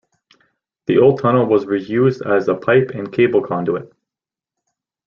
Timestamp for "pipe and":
2.55-3.13